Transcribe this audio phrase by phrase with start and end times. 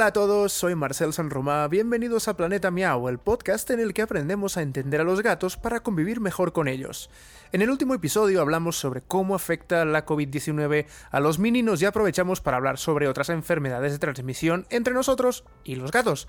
[0.00, 3.92] Hola a todos, soy Marcel San Romá, bienvenidos a Planeta Miau, el podcast en el
[3.92, 7.10] que aprendemos a entender a los gatos para convivir mejor con ellos.
[7.52, 12.40] En el último episodio hablamos sobre cómo afecta la COVID-19 a los mininos y aprovechamos
[12.40, 16.28] para hablar sobre otras enfermedades de transmisión entre nosotros y los gatos.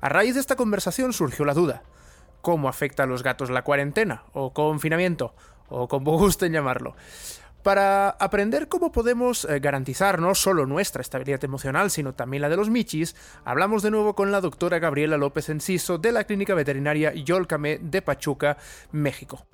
[0.00, 1.82] A raíz de esta conversación surgió la duda.
[2.40, 4.22] ¿Cómo afecta a los gatos la cuarentena?
[4.32, 5.34] ¿O confinamiento?
[5.68, 6.94] O como gusten llamarlo.
[7.62, 12.56] Para aprender cómo podemos eh, garantizar no solo nuestra estabilidad emocional, sino también la de
[12.56, 17.14] los michis, hablamos de nuevo con la doctora Gabriela López Enciso de la Clínica Veterinaria
[17.14, 18.56] Yolcame de Pachuca,
[18.90, 19.46] México.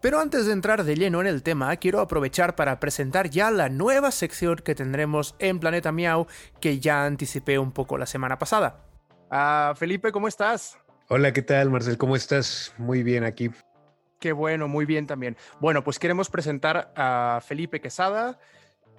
[0.00, 3.68] Pero antes de entrar de lleno en el tema, quiero aprovechar para presentar ya la
[3.68, 6.28] nueva sección que tendremos en Planeta Miau,
[6.60, 8.84] que ya anticipé un poco la semana pasada.
[9.28, 10.78] Ah, Felipe, ¿cómo estás?
[11.08, 11.98] Hola, ¿qué tal, Marcel?
[11.98, 12.72] ¿Cómo estás?
[12.78, 13.50] Muy bien aquí.
[14.18, 15.36] Qué bueno, muy bien también.
[15.60, 18.38] Bueno, pues queremos presentar a Felipe Quesada,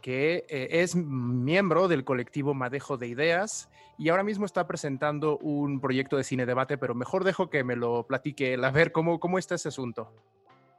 [0.01, 5.81] que eh, es miembro del colectivo Madejo de Ideas y ahora mismo está presentando un
[5.81, 8.63] proyecto de cine debate, pero mejor dejo que me lo platique él.
[8.63, 10.13] A ver, ¿cómo, cómo está ese asunto?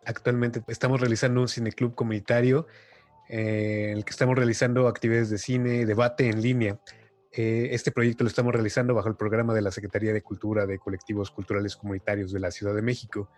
[0.05, 2.67] Actualmente estamos realizando un cineclub comunitario
[3.29, 6.79] eh, en el que estamos realizando actividades de cine, debate en línea.
[7.33, 10.79] Eh, este proyecto lo estamos realizando bajo el programa de la Secretaría de Cultura de
[10.79, 13.29] Colectivos Culturales Comunitarios de la Ciudad de México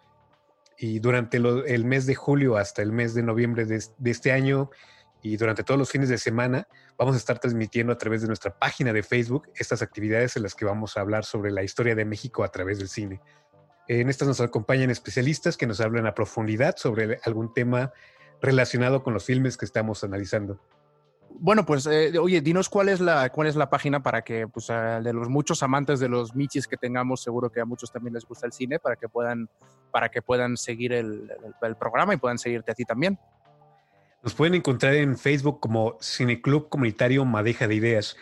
[0.83, 4.70] y durante el mes de julio hasta el mes de noviembre de, este año
[5.20, 8.59] y durante todos los fines de semana vamos a estar transmitiendo a través de nuestra
[8.59, 12.06] página de Facebook estas actividades en las que vamos a hablar sobre la historia de
[12.06, 13.20] México a través del cine.
[13.89, 17.92] En estas nos acompañan especialistas que nos hablan a profundidad sobre algún tema
[18.41, 20.62] relacionado con los filmes que estamos analizando.
[21.39, 24.67] Bueno, pues eh, oye, dinos cuál es la cuál es la página para que, pues,
[24.67, 28.25] de los muchos amantes de los michis que tengamos, seguro que a muchos también les
[28.25, 29.48] gusta el cine, para que puedan,
[29.91, 31.31] para que puedan seguir el,
[31.78, 33.19] programa y puedan seguirte a ti también.
[34.22, 38.16] Nos pueden encontrar en Facebook como Cineclub Comunitario Madeja de Ideas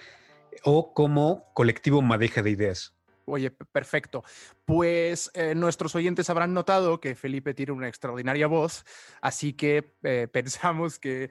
[0.62, 2.94] o como Colectivo Madeja de Ideas.
[3.28, 4.25] Oye, perfecto.
[4.65, 8.84] Pues eh, nuestros oyentes habrán notado que Felipe tiene una extraordinaria voz,
[9.21, 11.31] así que eh, pensamos que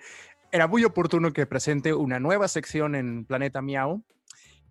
[0.51, 4.03] era muy oportuno que presente una nueva sección en Planeta Miau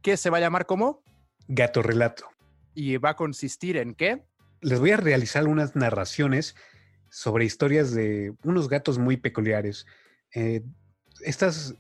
[0.02, 1.02] que se va a llamar como
[1.48, 2.28] Gato Relato.
[2.74, 4.24] ¿Y va a consistir en qué?
[4.60, 6.54] Les voy a realizar unas narraciones
[7.10, 9.86] sobre historias de unos gatos muy peculiares.
[10.34, 10.62] Eh,
[11.22, 11.74] estas,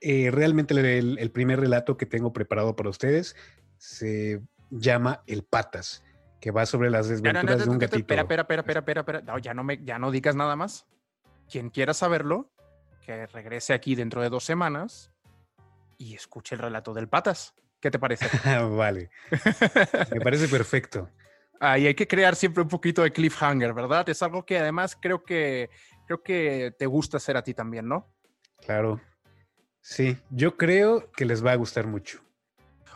[0.00, 3.36] eh, realmente el, el, primer relato que tengo preparado para ustedes
[3.78, 6.04] se llama El Patas,
[6.40, 7.98] que va sobre las desventuras de un gatito.
[7.98, 10.86] Espera, espera, espera, espera, espera, ya no, me, ya no digas nada más.
[11.50, 12.50] Quien quiera saberlo,
[13.08, 15.10] que regrese aquí dentro de dos semanas
[15.96, 17.54] y escuche el relato del Patas.
[17.80, 18.26] ¿Qué te parece?
[18.76, 19.10] vale.
[20.10, 21.08] Me parece perfecto.
[21.58, 24.06] Ahí hay que crear siempre un poquito de cliffhanger, ¿verdad?
[24.10, 25.70] Es algo que además creo que
[26.06, 28.12] creo que te gusta hacer a ti también, ¿no?
[28.60, 29.00] Claro.
[29.80, 32.20] Sí, yo creo que les va a gustar mucho.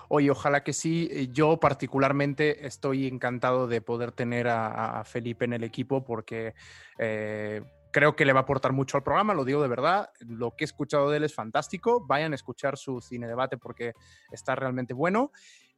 [0.08, 1.30] Oye, ojalá que sí.
[1.32, 6.54] Yo particularmente estoy encantado de poder tener a, Felipe en el equipo porque
[6.98, 7.62] eh,
[7.92, 10.10] creo que le va a aportar mucho al programa, lo digo de verdad.
[10.26, 12.04] Lo que he escuchado de él es fantástico.
[12.04, 13.92] Vayan a escuchar su cine debate porque
[14.32, 15.30] está realmente bueno.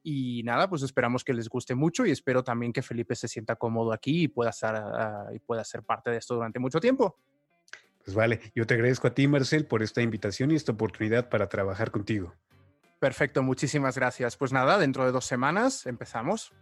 [0.02, 3.56] Y nada, pues esperamos que les guste mucho y espero también que Felipe se sienta
[3.56, 7.18] cómodo aquí y pueda, estar, ah, y pueda ser parte de esto durante mucho tiempo.
[8.04, 11.48] Pues vale, yo te agradezco a ti, Marcel, por esta invitación y esta oportunidad para
[11.48, 12.34] trabajar contigo.
[13.00, 14.36] Perfecto, muchísimas gracias.
[14.36, 16.52] Pues nada, dentro de dos semanas empezamos.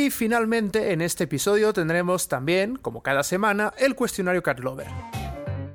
[0.00, 4.86] Y finalmente, en este episodio tendremos también, como cada semana, el cuestionario Cat Lover.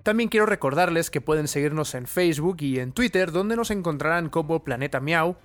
[0.02, 4.64] También quiero recordarles que pueden seguirnos en Facebook y en Twitter, donde nos encontrarán como
[4.64, 5.36] Planeta Miau,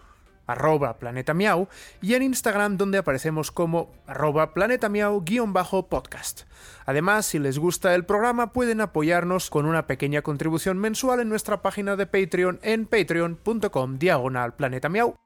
[0.47, 1.69] arroba Planeta Miau,
[2.01, 6.45] y en Instagram, donde aparecemos como arroba Planeta Miau-podcast.
[6.87, 11.61] Además, si les gusta el programa, pueden apoyarnos con una pequeña contribución mensual en nuestra
[11.61, 15.17] página de Patreon en patreon.com diagonal Planeta Miau.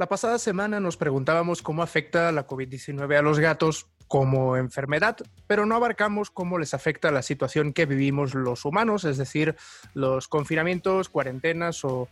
[0.00, 5.66] La pasada semana nos preguntábamos cómo afecta la COVID-19 a los gatos como enfermedad, pero
[5.66, 9.56] no abarcamos cómo les afecta la situación que vivimos los humanos, es decir,
[9.92, 12.08] los confinamientos, cuarentenas o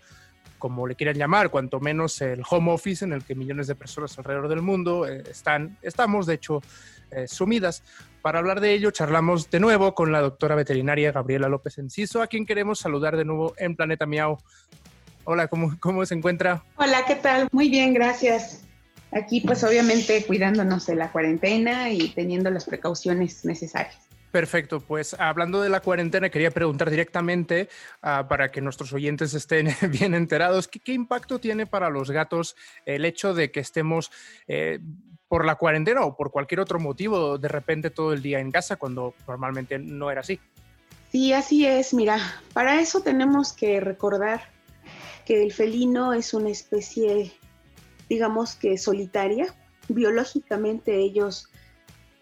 [0.59, 4.19] como le quieran llamar, cuanto menos el home office en el que millones de personas
[4.19, 6.61] alrededor del mundo eh, están, estamos de hecho
[7.11, 7.83] eh, sumidas.
[8.21, 12.27] Para hablar de ello, charlamos de nuevo con la doctora veterinaria Gabriela López Enciso, a
[12.27, 14.37] quien queremos saludar de nuevo en Planeta Miau.
[15.31, 16.65] Hola, ¿cómo, ¿cómo se encuentra?
[16.77, 17.49] Hola, ¿qué tal?
[17.53, 18.65] Muy bien, gracias.
[19.13, 24.09] Aquí pues obviamente cuidándonos de la cuarentena y teniendo las precauciones necesarias.
[24.33, 27.69] Perfecto, pues hablando de la cuarentena, quería preguntar directamente
[28.01, 33.05] ah, para que nuestros oyentes estén bien enterados, ¿qué, impacto tiene para los gatos el
[33.05, 34.11] hecho de que estemos
[34.47, 34.79] eh,
[35.29, 38.77] por la cuarentena o por cualquier otro motivo de repente todo el día en casa
[38.77, 40.41] cuando normalmente no era así?
[41.13, 41.93] Sí, así es.
[41.93, 42.19] Mira,
[42.55, 44.57] para eso tenemos que recordar
[45.29, 47.31] que el felino es una especie,
[48.09, 49.55] digamos que solitaria.
[49.91, 51.51] Biológicamente ellos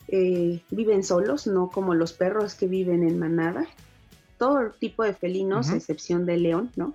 [0.09, 3.65] eh, viven solos, no como los perros que viven en manada.
[4.39, 6.95] Todo tipo de felinos, a excepción del león, ¿no?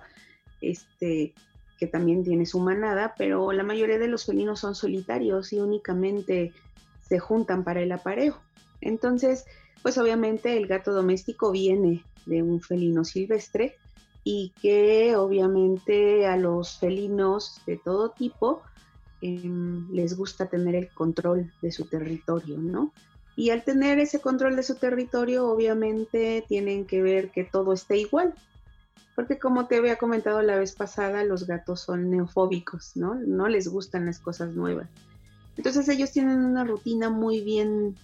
[0.60, 1.32] Este,
[1.78, 6.52] que también tiene su manada, pero la mayoría de los felinos son solitarios y únicamente
[7.00, 8.42] se juntan para el aparejo.
[8.82, 9.46] Entonces,
[9.80, 13.78] pues obviamente el gato doméstico viene de un felino silvestre
[14.24, 18.62] y que obviamente a los felinos de todo tipo
[19.20, 22.92] em, les gusta tener el control de su territorio, ¿no?
[23.34, 27.98] Y al tener ese control de su territorio, obviamente tienen que ver que todo esté
[27.98, 28.34] igual.
[29.14, 33.14] Porque como te había comentado la vez pasada, los gatos son neofóbicos, ¿no?
[33.14, 34.88] No les gustan las cosas nuevas.
[35.56, 37.96] Entonces ellos tienen una rutina muy bien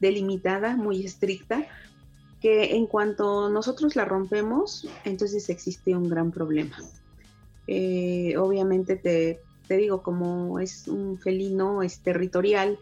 [0.00, 1.66] delimitada, muy estricta,
[2.40, 6.76] que en cuanto nosotros la rompemos, entonces existe un gran problema.
[7.66, 9.40] Eh, obviamente te,
[9.76, 12.78] digo, como es un felino, es territorial,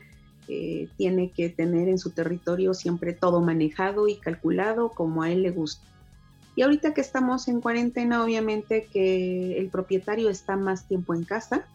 [0.46, 5.42] eh, tiene que tener en su territorio siempre todo manejado y calculado como a él
[5.42, 5.84] le gusta.
[6.56, 11.66] Y ahorita que estamos en cuarentena, obviamente que el propietario está más tiempo en casa,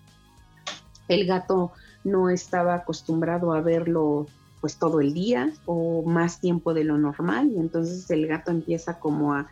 [1.08, 1.72] el gato
[2.04, 4.26] no estaba acostumbrado a verlo
[4.64, 8.98] pues todo el día o más tiempo de lo normal y entonces el gato empieza
[8.98, 9.50] como a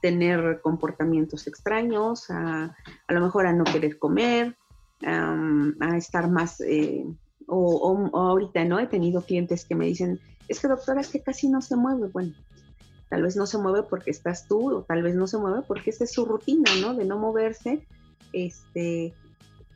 [0.00, 2.74] tener comportamientos extraños, a,
[3.06, 4.56] a lo mejor a no querer comer,
[5.02, 7.04] a estar más, eh,
[7.46, 8.78] o, ahorita, ¿no?
[8.78, 10.18] He tenido clientes que me dicen,
[10.48, 12.08] es que doctora, es que casi no se mueve.
[12.08, 12.32] Bueno,
[13.10, 15.90] tal vez no se mueve porque estás tú, o tal vez no se mueve porque
[15.90, 16.94] esa es su rutina, ¿no?
[16.94, 17.86] De no moverse,
[18.32, 19.12] este,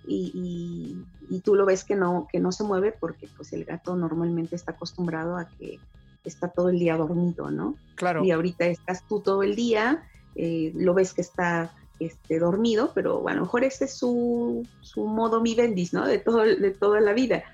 [0.07, 0.97] y,
[1.45, 4.73] tú lo ves que no, que no se mueve porque pues el gato normalmente está
[4.73, 5.79] acostumbrado a que
[6.25, 7.77] está todo el día dormido, ¿no?
[7.95, 8.25] Claro.
[8.25, 10.03] Y ahorita estás tú todo el día,
[10.35, 15.05] eh, lo ves que está este, dormido, pero a lo mejor ese es su, su
[15.05, 16.07] modo mi bendis, ¿no?
[16.07, 17.45] De, todo, de toda la vida.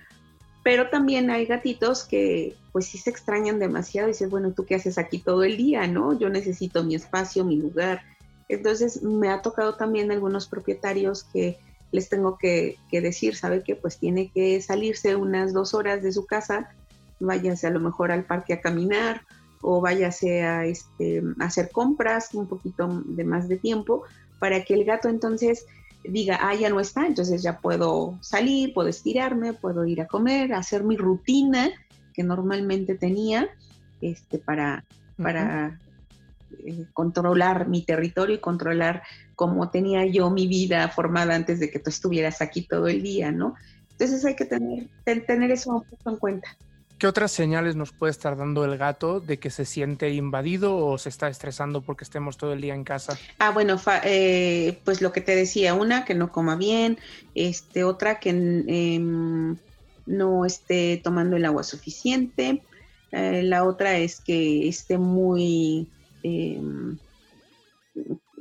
[0.65, 4.75] Pero también hay gatitos que pues sí se extrañan demasiado y dices, bueno, ¿tú qué
[4.75, 6.19] haces aquí todo el día, no?
[6.19, 8.03] Yo necesito mi espacio, mi lugar.
[8.49, 11.59] Entonces me ha tocado también algunos propietarios que
[11.97, 13.75] les tengo que, decir, ¿sabe qué?
[13.75, 16.69] Pues tiene que salirse unas dos horas de su casa,
[17.21, 19.23] váyase a lo mejor al parque a caminar
[19.63, 24.03] o váyase a, este, hacer compras un poquito de más de tiempo
[24.39, 25.65] para que el gato entonces
[26.05, 30.53] diga, ah, ya no está, entonces ya puedo salir, puedo estirarme, puedo ir a comer,
[30.53, 31.71] hacer mi rutina
[32.13, 33.49] que normalmente tenía
[34.03, 34.85] este, para,
[35.17, 35.81] para
[36.67, 39.03] eh, controlar mi territorio y controlar
[39.35, 43.31] cómo tenía yo mi vida formada antes de que tú estuvieras aquí todo el día,
[43.33, 43.55] ¿no?
[43.93, 44.89] Entonces hay que tener,
[45.27, 46.57] tener eso un poco en cuenta.
[46.99, 50.97] ¿Qué otras señales nos puede estar dando el gato de que se siente invadido o
[50.97, 53.19] se está estresando porque estemos todo el día en casa?
[53.39, 56.99] Ah, bueno, eh, pues lo que te decía, una que no coma bien,
[57.35, 59.57] este, otra que em,
[60.07, 62.63] no esté tomando el agua suficiente,
[63.13, 65.91] eh, la otra es que esté muy
[66.29, 66.99] Em,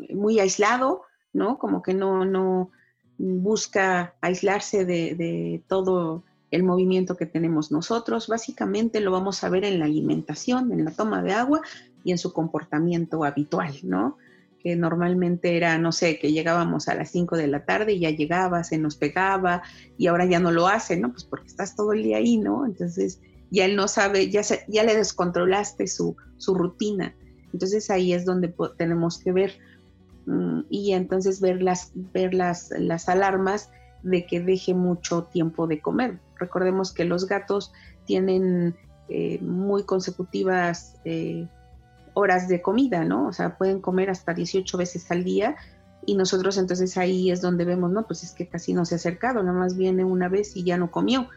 [0.10, 1.04] muy aislado,
[1.34, 1.60] ¿no?
[1.60, 2.72] Como que no, no
[3.20, 8.28] busca aislarse de, todo el movimiento que tenemos nosotros.
[8.28, 11.62] Básicamente lo vamos a ver en la alimentación, en la toma de agua
[12.04, 14.18] y en su comportamiento habitual, ¿no?
[14.64, 18.10] Que normalmente era, no sé, que llegábamos a las 5 de la tarde y ya
[18.10, 19.62] llegaba, se nos pegaba
[19.96, 21.12] y ahora ya no lo hace, ¿no?
[21.12, 22.66] Pues porque estás todo el día ahí, ¿no?
[22.66, 27.14] Entonces ya él no sabe, ya, ya le descontrolaste su, su rutina.
[27.56, 29.54] Entonces ahí es donde tenemos que ver
[30.26, 33.72] mm, y entonces ver las, ver las, las alarmas
[34.04, 36.20] de que deje mucho tiempo de comer.
[36.38, 37.72] Recordemos que los gatos
[38.04, 38.76] tienen
[39.08, 41.48] eh, muy consecutivas eh,
[42.14, 43.28] horas de comida, ¿no?
[43.28, 45.56] O sea, pueden comer hasta 18 veces al día
[46.06, 48.98] y nosotros entonces ahí es donde vemos, no, pues es que casi no se ha
[48.98, 51.30] acercado, nada más viene una vez y ya no comió.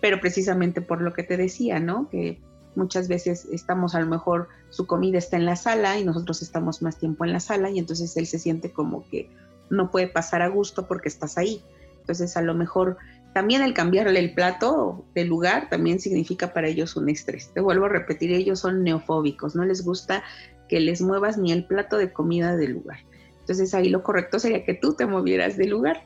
[0.00, 2.08] Pero precisamente por lo que te decía, ¿no?
[2.08, 2.40] Que
[2.74, 6.82] Muchas veces estamos a lo mejor, su comida está en la sala y nosotros estamos
[6.82, 9.28] más tiempo en la sala y entonces él se siente como que
[9.70, 11.62] no puede pasar a gusto porque estás ahí.
[12.00, 12.96] Entonces a lo mejor
[13.34, 17.50] también el cambiarle el plato de lugar también significa para ellos un estrés.
[17.52, 20.22] Te vuelvo a repetir, ellos son neofóbicos, no les gusta
[20.68, 22.98] que les muevas ni el plato de comida del lugar.
[23.40, 26.04] Entonces ahí lo correcto sería que tú te movieras del lugar,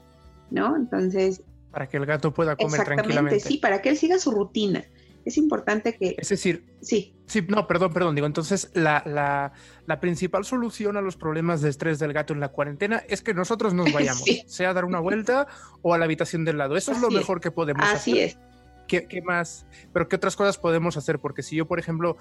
[0.51, 0.77] ¿no?
[0.77, 1.43] Entonces...
[1.71, 3.41] Para que el gato pueda comer tranquilamente.
[3.41, 4.85] Sí, para que él siga su rutina
[5.25, 6.15] es importante que...
[6.19, 7.15] Es decir, sí.
[7.27, 9.53] Sí, no, perdón, perdón, digo, entonces la,
[10.01, 13.73] principal solución a los problemas de estrés del gato en la cuarentena es que nosotros
[13.75, 15.47] nos vayamos, sea a dar una vuelta
[15.83, 16.77] o a la habitación del lado.
[16.77, 17.97] Eso es lo mejor que podemos hacer.
[17.97, 18.39] Así es.
[18.87, 19.67] ¿Qué, ¿qué, más?
[19.93, 21.19] Pero ¿qué otras cosas podemos hacer?
[21.19, 22.17] Porque si yo, por ejemplo,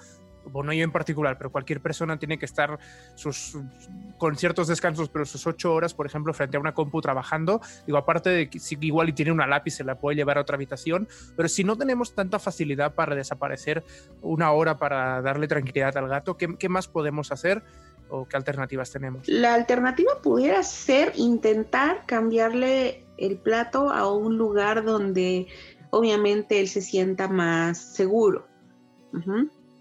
[0.50, 2.78] bueno, yo en particular, pero cualquier persona tiene que estar
[3.14, 3.56] sus,
[4.18, 7.98] con ciertos descansos, pero sus ocho horas, por ejemplo, frente a una compu trabajando, digo,
[7.98, 10.56] aparte de que si igual y tiene una lápiz, se la puede llevar a otra
[10.56, 13.84] habitación, pero si no tenemos tanta facilidad para desaparecer
[14.22, 17.62] una hora para darle tranquilidad al gato, ¿qué, qué más podemos hacer?
[18.10, 19.26] ¿O qué alternativas tenemos?
[19.26, 25.46] La alternativa pudiera ser intentar cambiarle el plato a un lugar donde
[25.90, 28.46] obviamente él se sienta más seguro.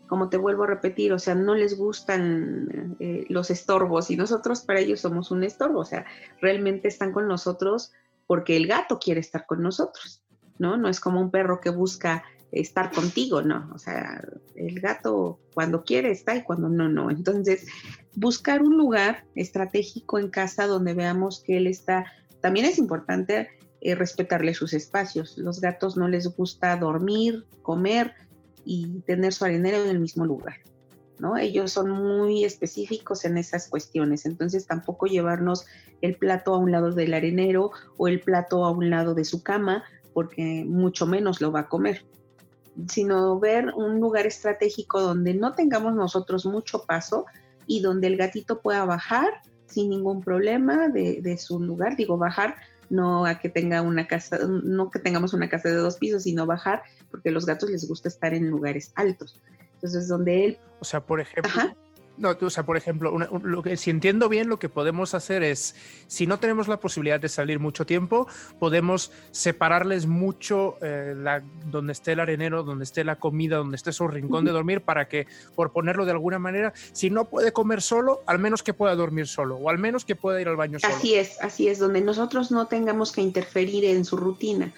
[0.07, 4.61] Como te vuelvo a repetir, o sea, no les gustan eh, los estorbos y nosotros
[4.61, 6.05] para ellos somos un estorbo, o sea,
[6.39, 7.91] realmente están con nosotros
[8.27, 10.21] porque el gato quiere estar con nosotros,
[10.59, 10.77] ¿no?
[10.77, 14.23] No es como un perro que busca estar contigo, no, o sea,
[14.55, 17.09] el gato cuando quiere está y cuando no, no.
[17.09, 17.65] Entonces,
[18.15, 22.05] buscar un lugar estratégico en casa donde veamos que él está,
[22.41, 23.49] también es importante
[23.83, 25.37] eh, respetarle sus espacios.
[25.37, 28.13] Los gatos no les gusta dormir, comer,
[28.65, 30.55] y tener su arenero en el mismo lugar.
[31.19, 31.37] ¿no?
[31.37, 35.65] Ellos son muy específicos en esas cuestiones, entonces tampoco llevarnos
[36.01, 39.43] el plato a un lado del arenero o el plato a un lado de su
[39.43, 42.05] cama, porque mucho menos lo va a comer,
[42.87, 47.25] sino ver un lugar estratégico donde no tengamos nosotros mucho paso
[47.67, 49.29] y donde el gatito pueda bajar
[49.65, 52.55] sin ningún problema de, de su lugar, digo bajar
[52.93, 56.45] no a que tenga una casa, no que tengamos una casa de dos pisos, sino
[56.45, 59.41] bajar, porque a los gatos les gusta estar en lugares altos.
[59.73, 60.57] Entonces, donde él...
[60.79, 61.51] O sea, por ejemplo,
[62.17, 65.75] no, o sea, por ejemplo, lo que, si entiendo bien, lo que podemos hacer es,
[66.07, 68.27] si no tenemos la posibilidad de salir mucho tiempo,
[68.59, 73.91] podemos separarles mucho eh, la, donde esté el arenero, donde esté la comida, donde esté
[73.91, 77.81] su rincón de dormir, para que, por ponerlo de alguna manera, si no puede comer
[77.81, 80.79] solo, al menos que pueda dormir solo, o al menos que pueda ir al baño
[80.79, 80.95] solo.
[80.95, 84.71] Así es, así es, donde nosotros no tengamos que interferir en su rutina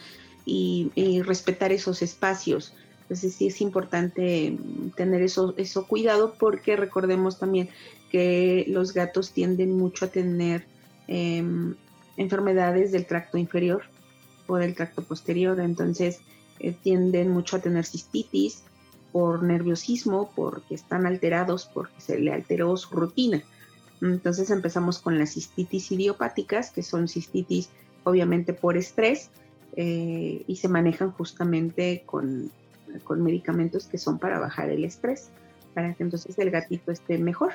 [0.46, 2.74] y, y respetar esos espacios.
[3.06, 4.58] Entonces sí es importante
[4.96, 7.70] tener eso, eso cuidado porque recordemos también
[8.12, 10.66] que los gatos tienden mucho a tener
[11.08, 11.76] em,
[12.18, 13.84] enfermedades del tracto inferior
[14.48, 16.20] o del tracto posterior, entonces
[16.60, 18.64] eh, tienden mucho a tener cistitis
[19.12, 23.44] por nerviosismo, porque están alterados, porque se le alteró su rutina.
[24.02, 27.70] Entonces empezamos con las cistitis idiopáticas, que son cistitis
[28.04, 29.30] obviamente por estrés,
[29.78, 32.52] eh, y se manejan justamente con
[33.04, 35.30] con medicamentos que son para bajar el estrés,
[35.74, 37.54] para que entonces el gatito esté mejor.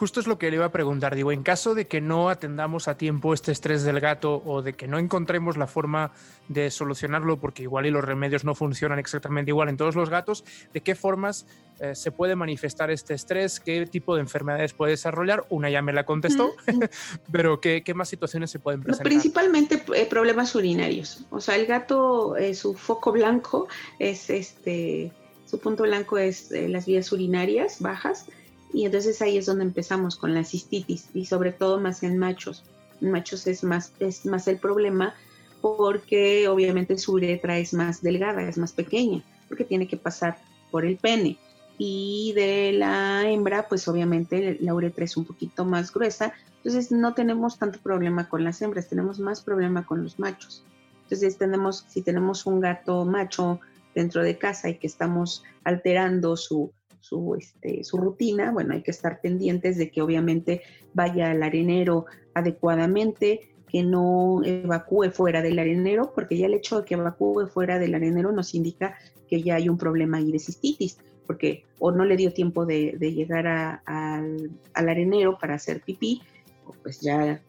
[0.00, 2.88] Justo es lo que le iba a preguntar, digo, en caso de que no atendamos
[2.88, 6.12] a tiempo este estrés del gato o de que no encontremos la forma
[6.48, 10.42] de solucionarlo, porque igual y los remedios no funcionan exactamente igual en todos los gatos,
[10.72, 11.44] ¿de qué formas
[11.80, 13.60] eh, se puede manifestar este estrés?
[13.60, 15.44] ¿Qué tipo de enfermedades puede desarrollar?
[15.50, 16.54] Una ya me la contestó,
[17.30, 19.04] pero ¿qué, ¿qué, más situaciones se pueden presentar?
[19.04, 21.26] Principalmente eh, problemas urinarios.
[21.28, 25.12] O sea, el gato, eh, su foco blanco es este,
[25.44, 28.24] su punto blanco es las vías urinarias bajas
[28.72, 32.64] y entonces ahí es donde empezamos con la cistitis y sobre todo más en machos.
[33.00, 35.14] En machos es más, es más el problema
[35.60, 40.38] porque obviamente su uretra es más delgada, es más pequeña, porque tiene que pasar
[40.70, 41.38] por el pene.
[41.78, 47.14] Y de la hembra, pues obviamente la uretra es un poquito más gruesa, entonces no
[47.14, 50.62] tenemos tanto problema con las hembras, tenemos más problema con los machos.
[51.04, 53.60] Entonces tenemos, si tenemos un gato macho
[53.94, 58.90] dentro de casa y que estamos alterando su, su, este, su rutina, bueno, hay que
[58.90, 60.62] estar pendientes de que obviamente
[60.94, 66.84] vaya al arenero adecuadamente, que no evacúe fuera del arenero, porque ya el hecho de
[66.84, 68.96] que evacúe fuera del arenero nos indica
[69.28, 72.96] que ya hay un problema ahí de cistitis, porque o no le dio tiempo de,
[72.98, 73.46] llegar
[73.84, 76.22] al, arenero para hacer pipí,
[76.66, 77.40] o pues ya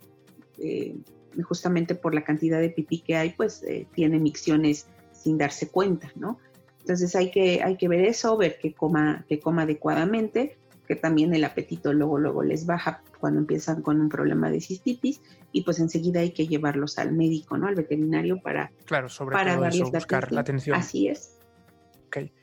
[0.59, 0.95] eh,
[1.43, 6.11] justamente por la cantidad de pipí que hay, pues eh, tiene micciones sin darse cuenta,
[6.15, 6.37] ¿no?
[6.81, 10.57] Entonces hay que, hay que ver eso, ver que coma, que coma adecuadamente,
[10.87, 15.21] que también el apetito luego, luego les baja cuando empiezan con un problema de cistitis
[15.51, 17.67] y pues enseguida hay que llevarlos al médico, ¿no?
[17.67, 20.75] Al veterinario para, claro, sobre para darles buscar la atención.
[20.75, 21.37] Así es.
[22.07, 22.33] Okay.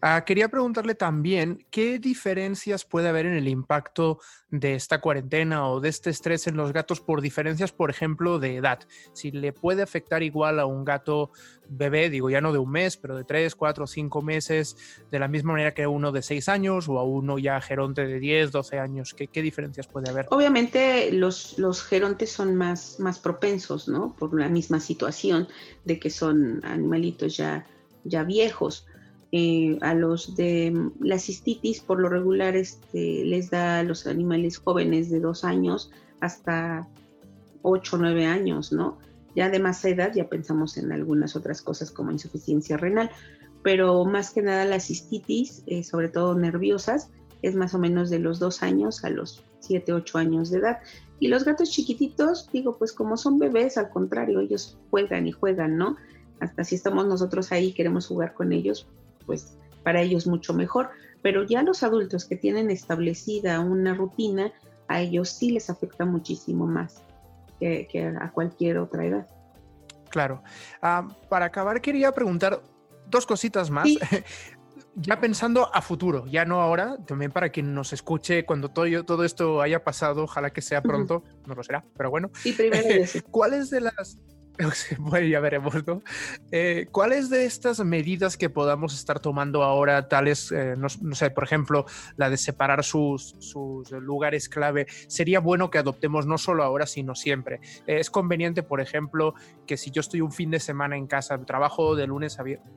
[0.00, 4.18] Ah, quería preguntarle también qué diferencias puede haber en el impacto
[4.50, 8.56] de esta cuarentena o de este estrés en los gatos por diferencias, por ejemplo, de
[8.56, 8.80] edad.
[9.12, 11.30] Si le puede afectar igual a un gato
[11.68, 14.76] bebé, digo ya no de un mes, pero de tres, cuatro, cinco meses,
[15.10, 18.06] de la misma manera que a uno de seis años o a uno ya geronte
[18.06, 19.14] de 10, 12 años.
[19.14, 20.26] ¿Qué, diferencias puede haber?
[20.30, 24.14] Obviamente los, los gerontes son más, más propensos, ¿no?
[24.16, 25.48] Por la misma situación
[25.84, 27.66] de que son animalitos ya,
[28.04, 28.86] ya viejos
[29.34, 34.06] eh, a los de mm, la cistitis, por lo regular, este, les da a los
[34.06, 36.86] animales jóvenes de dos años hasta
[37.62, 38.98] ocho o nueve años, ¿no?
[39.34, 43.10] Ya de más edad ya pensamos en algunas otras cosas como insuficiencia renal,
[43.62, 47.10] pero más que nada la cistitis, eh, sobre todo nerviosas,
[47.40, 50.78] es más o menos de los dos años a los siete, ocho años de edad.
[51.18, 55.78] Y los gatos chiquititos, digo, pues como son bebés, al contrario, ellos juegan y juegan,
[55.78, 55.96] ¿no?
[56.40, 58.88] Hasta si estamos nosotros ahí, queremos jugar con ellos,
[59.26, 60.90] pues para ellos mucho mejor.
[61.22, 64.52] Pero ya los adultos que tienen establecida una rutina,
[64.88, 67.02] a ellos sí les afecta muchísimo más
[67.60, 69.26] que, a cualquier otra edad.
[70.10, 70.42] Claro.
[70.82, 72.60] Ah, para acabar, quería preguntar
[73.08, 73.88] dos cositas más.
[74.94, 79.24] ya pensando a futuro, ya no ahora, también para quien nos escuche cuando todo, todo
[79.24, 82.30] esto haya pasado, ojalá que sea pronto, no lo será, pero bueno.
[82.44, 82.86] Y primero
[83.30, 84.18] ¿Cuáles de las
[84.98, 86.02] bueno, ya veremos, ¿no?
[86.50, 91.44] Eh, ¿Cuáles de estas medidas que podamos estar tomando ahora, tales, eh, no, sé, por
[91.44, 96.86] ejemplo, la de separar sus, sus, lugares clave, sería bueno que adoptemos no solo ahora,
[96.86, 97.60] sino siempre?
[97.86, 99.34] Eh, es conveniente, por ejemplo,
[99.66, 102.72] que si yo estoy un fin de semana en casa, trabajo de lunes a viernes,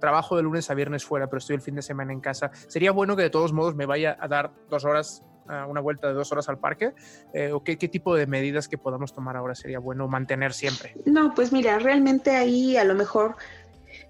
[0.00, 2.92] trabajo de lunes a viernes fuera, pero estoy el fin de semana en casa, sería
[2.92, 5.22] bueno que de todos modos me vaya a dar dos horas
[5.68, 6.92] una vuelta de dos horas al parque?
[7.32, 10.94] Eh, ¿O qué, qué, tipo de medidas que podamos tomar ahora sería bueno mantener siempre?
[11.04, 13.36] No, pues mira, realmente ahí a lo mejor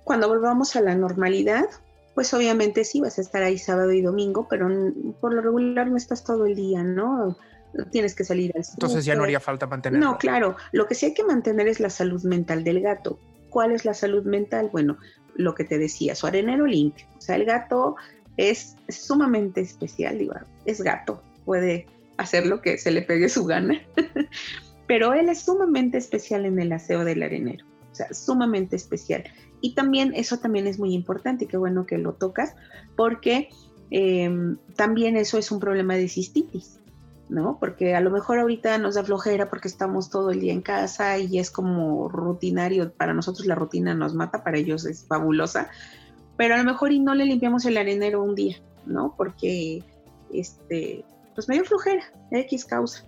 [0.04, 1.66] cuando volvamos a la normalidad,
[2.14, 4.68] pues obviamente sí vas a estar ahí sábado y domingo, pero
[5.20, 7.36] por lo regular no estás todo el día, ¿no?
[7.90, 10.06] Tienes que salir al Entonces ya no haría falta mantenerlo.
[10.06, 10.56] No, claro.
[10.72, 13.18] Lo que sí hay que mantener es la salud mental del gato.
[13.48, 14.68] ¿Cuál es la salud mental?
[14.70, 14.98] Bueno,
[15.34, 17.06] lo que te decía, su arenero limpio.
[17.16, 17.96] O sea, el gato
[18.36, 20.34] es sumamente especial, digo,
[20.64, 21.86] es gato, puede
[22.16, 23.80] hacer lo que se le pegue su gana,
[24.86, 29.24] pero él es sumamente especial en el aseo del arenero, o sea, sumamente especial.
[29.60, 32.54] Y también eso también es muy importante qué bueno que lo tocas,
[32.96, 33.48] porque
[33.90, 36.78] em, también eso es un problema de cistitis.
[37.28, 37.56] ¿no?
[37.58, 41.16] Porque a lo mejor ahorita nos da flojera porque estamos todo el día en casa
[41.18, 45.70] y es como rutinario, para nosotros la rutina nos mata, para ellos es fabulosa,
[46.36, 49.14] pero a lo mejor y no le limpiamos el arenero un día, ¿no?
[49.16, 49.82] Porque,
[50.32, 53.04] este, pues medio flojera, X causa.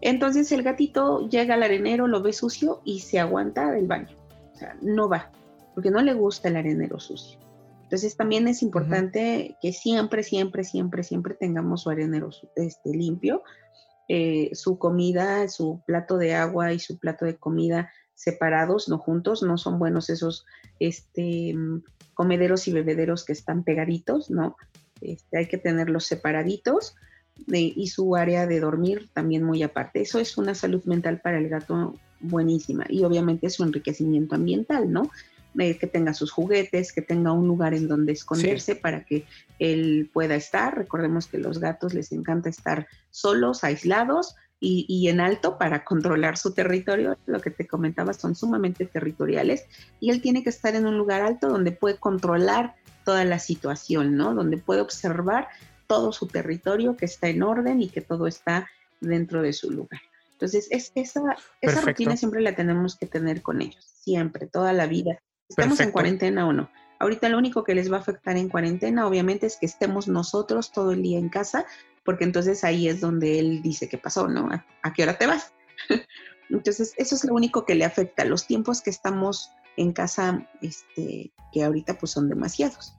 [0.00, 4.16] Entonces el gatito llega al arenero, lo ve sucio y se aguanta del baño.
[4.54, 5.30] O sea, no va,
[5.74, 7.38] porque no le gusta el arenero sucio.
[7.84, 13.42] Entonces también es importante que siempre, siempre, siempre, siempre tengamos su arenero este, limpio,
[14.08, 19.42] eh, su comida, su plato de agua y su plato de comida separados, no juntos,
[19.42, 20.44] no son buenos esos
[20.80, 21.54] este,
[22.14, 24.56] comederos y bebederos que están pegaditos, ¿no?
[25.00, 26.94] Este, hay que tenerlos separaditos
[27.48, 30.00] y su área de dormir también muy aparte.
[30.00, 35.10] Eso es una salud mental para el gato buenísima y obviamente su enriquecimiento ambiental, ¿no?
[35.56, 39.24] Eh, que tenga sus juguetes, que tenga un lugar en donde esconderse para que
[39.60, 40.76] él pueda estar.
[40.76, 46.54] Recordemos que los gatos les encanta estar solos, aislados, y, en alto para controlar su
[46.54, 47.18] territorio.
[47.26, 49.66] Lo que te comentaba son sumamente territoriales
[50.00, 54.16] y él tiene que estar en un lugar alto donde puede controlar toda la situación,
[54.16, 54.34] ¿no?
[54.34, 55.48] Donde puede observar
[55.86, 58.68] todo su territorio, que está en orden y que todo está
[59.00, 60.00] dentro de su lugar.
[60.32, 64.86] Entonces, es, esa, esa rutina siempre la tenemos que tener con ellos, siempre, toda la
[64.86, 65.20] vida.
[65.48, 66.70] Estamos en cuarentena o no.
[66.98, 70.72] Ahorita lo único que les va a afectar en cuarentena, obviamente, es que estemos nosotros
[70.72, 71.66] todo el día en casa,
[72.04, 74.48] porque entonces ahí es donde él dice qué pasó, ¿no?
[74.82, 75.52] ¿A, qué hora te vas?
[76.50, 81.32] entonces, eso es lo único que le afecta, los tiempos que estamos en casa, este,
[81.52, 82.96] que ahorita pues son demasiados.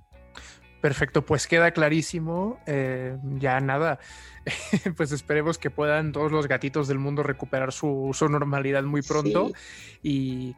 [0.82, 2.60] Perfecto, pues queda clarísimo.
[2.68, 4.00] Eh, ya nada,
[4.98, 9.52] pues esperemos que puedan todos los gatitos del mundo recuperar su, normalidad muy pronto
[10.04, 10.56] y,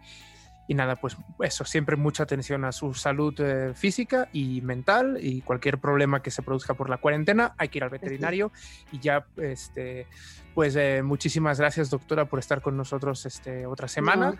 [0.67, 5.41] y nada, pues eso, siempre mucha atención a su salud eh, física y mental y
[5.41, 8.51] cualquier problema que se produzca por la cuarentena, hay que ir al veterinario
[8.91, 10.07] y ya, este,
[10.53, 14.37] pues eh, muchísimas gracias doctora por estar con nosotros este, otra semana.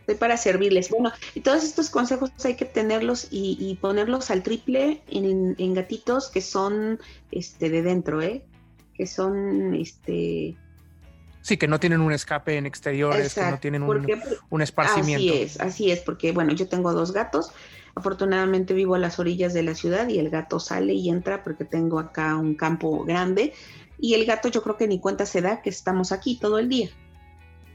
[0.00, 0.90] estoy para servirles.
[0.90, 6.28] Bueno, y todos estos consejos hay que tenerlos y, ponerlos al triple en, en, gatitos
[6.28, 6.98] que son
[7.30, 8.44] este, de dentro, ¿eh?
[8.94, 10.56] Que son, este,
[11.46, 14.04] Sí, que no tienen un escape en exteriores, que no tienen un,
[14.50, 15.32] un, esparcimiento.
[15.32, 17.52] Así es, así es, porque bueno, yo tengo dos gatos.
[17.94, 21.64] Afortunadamente vivo a las orillas de la ciudad y el gato sale y entra porque
[21.64, 23.52] tengo acá un campo grande.
[23.96, 26.68] Y el gato yo creo que ni cuenta se da que estamos aquí todo el
[26.68, 26.90] día.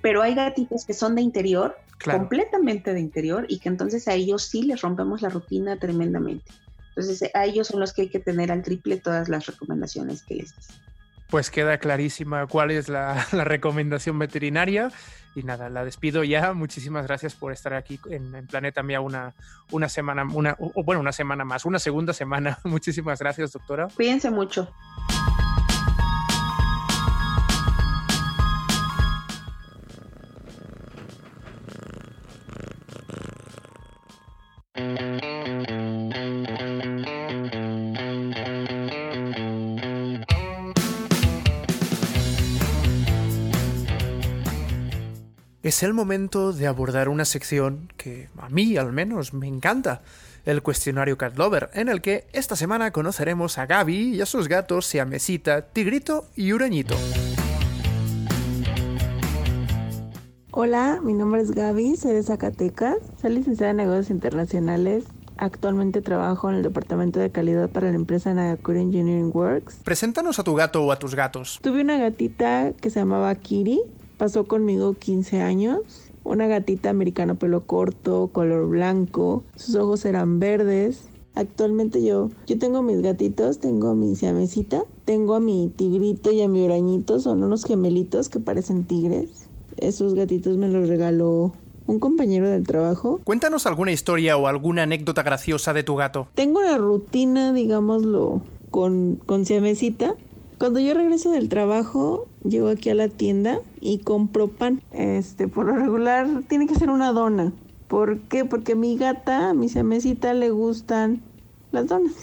[0.02, 4.44] Pero hay gatitos que son de interior, completamente de interior, y que entonces a ellos
[4.44, 6.52] sí les rompemos la rutina tremendamente.
[6.90, 10.36] Entonces a ellos son los que hay que tener al triple todas las recomendaciones que
[10.36, 10.91] les des
[11.32, 14.91] pues queda clarísima cuál es la, recomendación veterinaria.
[15.34, 16.54] Y nada, la despido ya.
[16.54, 19.34] Muchísimas gracias por estar aquí en, Planeta Mía una,
[19.72, 22.60] una semana, una, o bueno, una semana más, una segunda semana.
[22.65, 23.88] Muchísimas gracias, doctora.
[23.96, 24.70] Cuídense mucho.
[45.72, 50.02] Es el momento de abordar una sección que a mí al menos me encanta,
[50.44, 54.50] el cuestionario Cat Lover, en el que esta semana conoceremos a Gaby y a sus
[54.50, 56.98] gatos Siamesita, Tigrito y Urañito.
[60.52, 65.06] Hola, mi nombre es Gaby, soy de Zacatecas, soy licenciada en negocios internacionales.
[65.38, 69.76] Actualmente trabajo en el departamento de calidad para la empresa Nagakure Engineering Works.
[69.86, 71.60] Preséntanos a tu gato o a tus gatos.
[71.64, 73.80] Tuve una gatita que se llamaba Kiri,
[74.22, 75.80] pasó conmigo 15 años.
[76.24, 81.06] Una gatita americano pelo corto, color blanco, sus ojos eran verdes.
[81.34, 86.44] Actualmente yo, yo tengo mis gatitos, tengo a mi siamesita, tengo a mi tigrito y
[86.44, 89.48] a mi orañito, son unos gemelitos que parecen tigres.
[89.78, 91.54] Esos gatitos me los regaló
[91.88, 93.22] un compañero del trabajo.
[93.24, 96.28] Cuéntanos alguna historia o alguna anécdota graciosa de tu gato.
[96.36, 100.14] Tengo una rutina, digámoslo, con, con siamesita.
[100.60, 104.82] Cuando yo regreso del trabajo, llego aquí a la tienda y compro pan.
[104.92, 107.54] Este, por lo regular, tiene que ser una dona.
[107.88, 108.46] ¿Por qué?
[108.46, 111.22] Porque a mi gata, a mi siamesita, le gustan
[111.72, 112.14] las donas.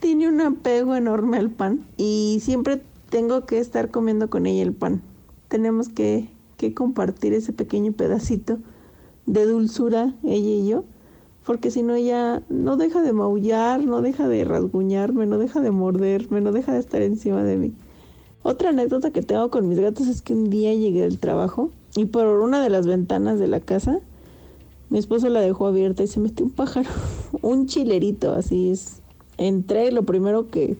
[0.00, 4.72] Tiene un apego enorme al pan y siempre tengo que estar comiendo con ella el
[4.72, 5.02] pan.
[5.48, 8.58] Tenemos que, que compartir ese pequeño pedacito
[9.26, 10.84] de dulzura, ella y yo,
[11.44, 15.70] porque si no ella no deja de maullar, no deja de rasguñarme, no deja de
[15.70, 17.74] morderme, no deja de estar encima de mí.
[18.42, 22.06] Otra anécdota que tengo con mis gatos es que un día llegué del trabajo y
[22.06, 24.00] por una de las ventanas de la casa
[24.90, 26.90] mi esposo la dejó abierta y se metió un pájaro,
[27.42, 29.00] un chilerito, así es.
[29.38, 30.76] Entré, lo primero que,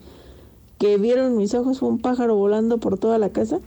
[0.79, 3.61] que vieron mis ojos fue un pájaro volando por toda la casa.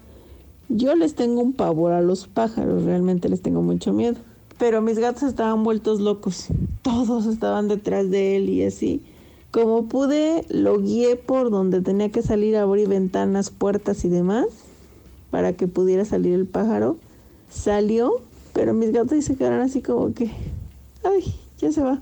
[0.68, 4.18] Yo les tengo un pavor a los pájaros, realmente les tengo mucho miedo.
[4.60, 6.48] Pero mis gatos estaban vueltos locos.
[6.82, 9.02] Todos estaban detrás de él y así.
[9.54, 14.48] Como pude, lo guié por donde tenía que salir a abrir ventanas, puertas y demás
[15.30, 16.98] para que pudiera salir el pájaro.
[17.52, 20.32] Salió, pero mis gatos se quedaron así como que,
[21.04, 22.02] ay, ya se va.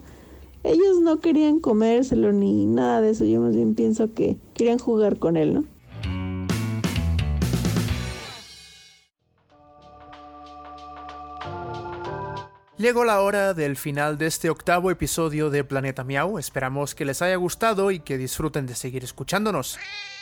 [0.64, 3.26] Ellos no querían comérselo ni nada de eso.
[3.26, 5.66] Yo más bien pienso que querían jugar con él, ¿no?
[12.82, 16.40] Llegó la hora del final de este octavo episodio de Planeta Miau.
[16.40, 19.78] Esperamos que les haya gustado y que disfruten de seguir escuchándonos.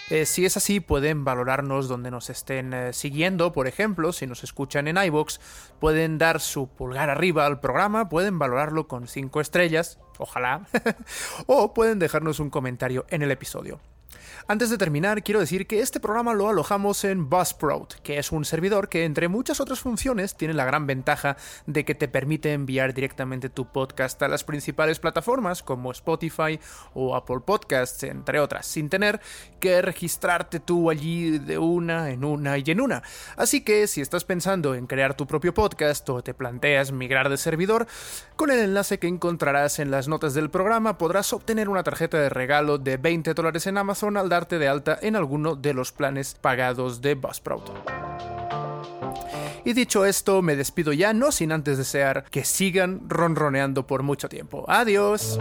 [0.10, 4.44] Eh, si es así, pueden valorarnos donde nos estén eh, siguiendo, por ejemplo, si nos
[4.44, 5.40] escuchan en iBox,
[5.80, 10.68] pueden dar su pulgar arriba al programa, pueden valorarlo con 5 estrellas, ojalá,
[11.46, 13.80] o pueden dejarnos un comentario en el episodio.
[14.48, 18.46] Antes de terminar, quiero decir que este programa lo alojamos en Buzzsprout, que es un
[18.46, 22.96] servidor que, entre muchas otras funciones, tiene la gran ventaja de que te permite enviar
[22.96, 26.60] directamente tu podcast a las principales plataformas como Spotify
[26.96, 29.22] o Apple Podcasts, entre otras, sin tener
[29.60, 33.04] que registrarte tú allí de una en una y en una.
[33.38, 37.38] Así que si estás pensando en crear tu propio podcast o te planteas migrar de
[37.38, 37.86] servidor,
[38.36, 42.30] con el enlace que encontrarás en las notas del programa podrás obtener una tarjeta de
[42.30, 46.36] regalo de 20 dólares en Amazon al dar de alta en alguno de los planes
[46.40, 47.70] pagados de Buzzsprout.
[49.66, 54.30] Y dicho esto, me despido ya, no sin antes desear que sigan ronroneando por mucho
[54.30, 54.66] tiempo.
[54.68, 55.40] Adiós.